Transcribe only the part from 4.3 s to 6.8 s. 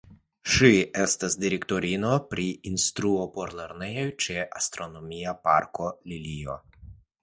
la Astronomia Parko Lilio.